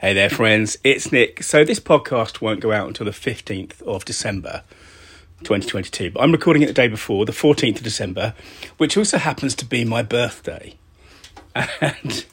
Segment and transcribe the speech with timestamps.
[0.00, 0.78] Hey there, friends.
[0.84, 1.42] It's Nick.
[1.42, 4.62] So, this podcast won't go out until the 15th of December
[5.40, 8.32] 2022, but I'm recording it the day before, the 14th of December,
[8.76, 10.76] which also happens to be my birthday.
[11.80, 12.24] And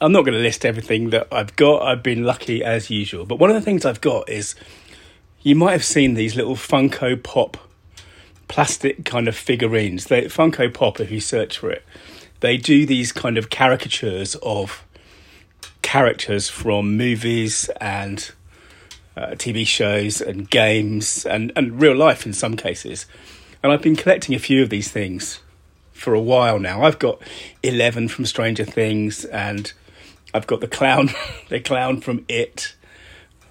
[0.00, 1.82] I'm not going to list everything that I've got.
[1.82, 3.26] I've been lucky as usual.
[3.26, 4.54] But one of the things I've got is
[5.42, 7.56] you might have seen these little Funko Pop
[8.46, 10.04] plastic kind of figurines.
[10.04, 11.84] They, Funko Pop, if you search for it,
[12.38, 14.86] they do these kind of caricatures of
[15.90, 18.30] characters from movies and
[19.16, 23.06] uh, TV shows and games and, and real life in some cases.
[23.60, 25.40] And I've been collecting a few of these things
[25.90, 26.84] for a while now.
[26.84, 27.20] I've got
[27.64, 29.72] 11 from Stranger Things and
[30.32, 31.10] I've got the clown,
[31.48, 32.76] the clown from It.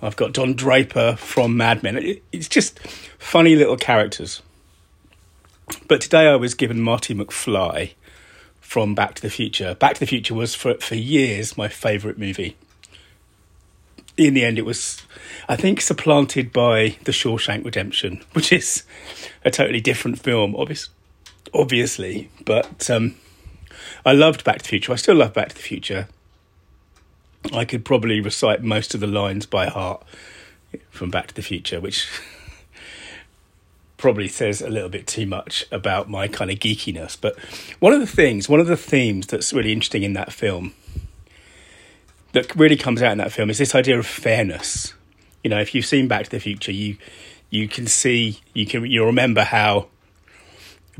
[0.01, 1.97] I've got Don Draper from Mad Men.
[1.97, 2.79] It, it's just
[3.17, 4.41] funny little characters.
[5.89, 7.95] But today I was given Marty McFly
[8.69, 9.73] from Back to the Future.
[9.73, 12.55] Back to the Future was for for years my favourite movie.
[14.15, 15.01] In the end, it was,
[15.47, 18.83] I think, supplanted by The Shawshank Redemption, which is
[19.43, 20.89] a totally different film, obvious,
[21.51, 22.29] obviously.
[22.45, 23.15] But um,
[24.05, 24.93] I loved Back to the Future.
[24.93, 26.07] I still love Back to the Future.
[27.51, 30.03] I could probably recite most of the lines by heart
[30.91, 32.07] from Back to the Future, which
[33.99, 37.17] probably says a little bit too much about my kind of geekiness.
[37.19, 37.37] But
[37.79, 40.73] one of the things, one of the themes that's really interesting in that film,
[42.31, 44.93] that really comes out in that film, is this idea of fairness.
[45.43, 46.97] You know, if you've seen Back to the Future, you
[47.51, 49.87] you can see you can you remember how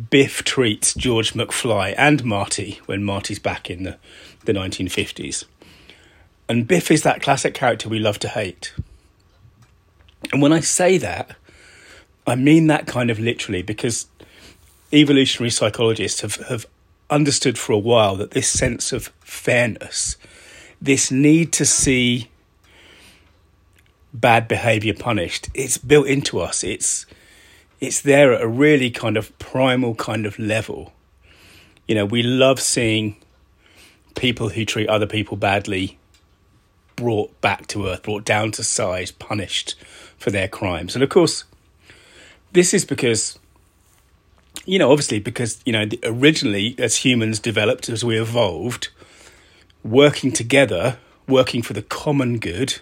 [0.09, 3.97] Biff treats George McFly and Marty when Marty's back in the
[4.45, 5.45] the 1950s.
[6.47, 8.73] And Biff is that classic character we love to hate.
[10.33, 11.35] And when I say that,
[12.29, 14.07] I mean that kind of literally because
[14.93, 16.65] evolutionary psychologists have, have
[17.09, 20.17] understood for a while that this sense of fairness,
[20.81, 22.29] this need to see
[24.13, 26.63] bad behavior punished, it's built into us.
[26.63, 27.05] It's
[27.79, 30.91] it's there at a really kind of primal kind of level.
[31.87, 33.15] You know, we love seeing
[34.15, 35.97] people who treat other people badly
[36.97, 39.75] brought back to earth, brought down to size, punished
[40.17, 40.93] for their crimes.
[40.93, 41.45] And of course,
[42.51, 43.37] this is because
[44.65, 48.89] you know obviously because you know originally as humans developed as we evolved
[49.83, 52.79] working together working for the common good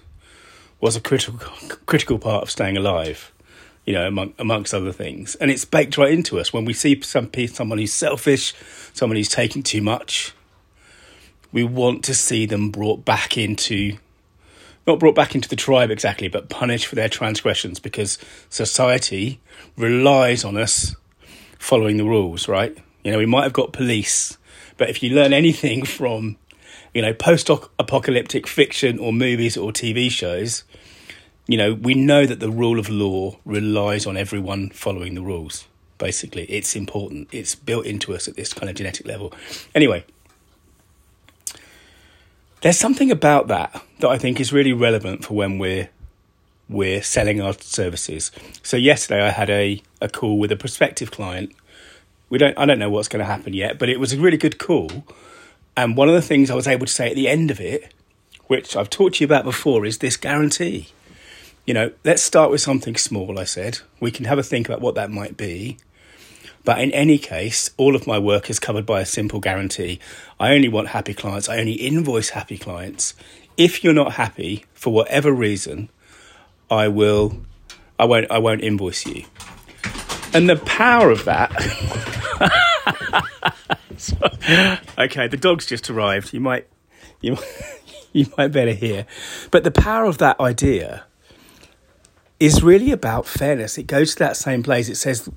[0.79, 1.39] was a critical
[1.85, 3.31] critical part of staying alive
[3.87, 5.33] you know among, amongst other things.
[5.35, 6.53] And it's baked right into us.
[6.53, 8.53] When we see some someone who's selfish
[8.93, 10.33] someone who's taking too much
[11.51, 13.97] we want to see them brought back into
[14.87, 18.17] not brought back into the tribe exactly, but punished for their transgressions because
[18.49, 19.39] society
[19.75, 20.95] relies on us
[21.59, 22.75] following the rules, right?
[23.03, 24.37] You know, we might have got police,
[24.77, 26.37] but if you learn anything from,
[26.93, 30.63] you know, post apocalyptic fiction or movies or TV shows,
[31.47, 35.67] you know, we know that the rule of law relies on everyone following the rules.
[35.97, 37.29] Basically, it's important.
[37.31, 39.33] It's built into us at this kind of genetic level.
[39.73, 40.05] Anyway,
[42.61, 45.89] there's something about that that I think is really relevant for when we're
[46.69, 48.31] we're selling our services.
[48.61, 51.53] So yesterday I had a, a call with a prospective client.
[52.29, 54.37] We don't I don't know what's going to happen yet, but it was a really
[54.37, 55.05] good call.
[55.75, 57.93] And one of the things I was able to say at the end of it,
[58.47, 60.89] which I've talked to you about before, is this guarantee.
[61.65, 63.79] You know, let's start with something small, I said.
[63.99, 65.77] We can have a think about what that might be.
[66.67, 70.01] But in any case, all of my work is covered by a simple guarantee.
[70.37, 71.47] I only want happy clients.
[71.47, 73.13] I only invoice happy clients.
[73.55, 75.87] If you're not happy for whatever reason,
[76.69, 77.37] I will
[77.97, 79.23] I won't I won't invoice you.
[80.33, 81.53] And the power of that
[84.97, 86.33] Okay, the dog's just arrived.
[86.33, 86.67] You might
[87.21, 87.37] you
[88.11, 89.05] you might better hear.
[89.51, 91.05] But the power of that idea
[92.41, 93.77] is really about fairness.
[93.77, 94.89] It goes to that same place.
[94.89, 95.29] It says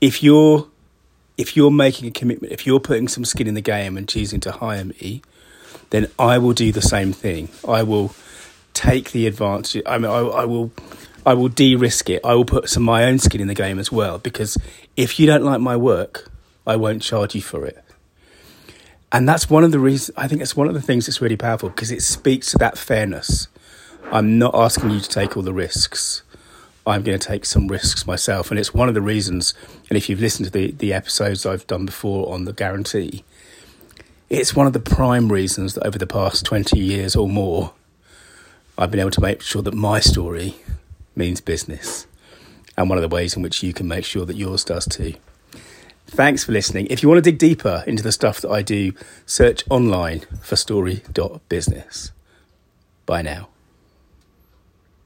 [0.00, 0.68] if you're
[1.36, 4.40] if you're making a commitment, if you're putting some skin in the game and choosing
[4.40, 5.22] to hire me,
[5.90, 7.48] then I will do the same thing.
[7.66, 8.12] I will
[8.74, 9.82] take the advantage.
[9.86, 10.72] I mean, I, I will,
[11.24, 12.20] I will de-risk it.
[12.24, 14.58] I will put some my own skin in the game as well because
[14.96, 16.28] if you don't like my work,
[16.66, 17.82] I won't charge you for it.
[19.10, 20.16] And that's one of the reasons.
[20.18, 22.76] I think it's one of the things that's really powerful because it speaks to that
[22.76, 23.48] fairness.
[24.10, 26.22] I'm not asking you to take all the risks.
[26.88, 28.50] I'm going to take some risks myself.
[28.50, 29.54] And it's one of the reasons,
[29.88, 33.24] and if you've listened to the, the episodes I've done before on the guarantee,
[34.30, 37.72] it's one of the prime reasons that over the past 20 years or more,
[38.76, 40.56] I've been able to make sure that my story
[41.16, 42.06] means business.
[42.76, 45.14] And one of the ways in which you can make sure that yours does too.
[46.06, 46.86] Thanks for listening.
[46.88, 48.92] If you want to dig deeper into the stuff that I do,
[49.26, 52.12] search online for story.business.
[53.04, 53.48] Bye now.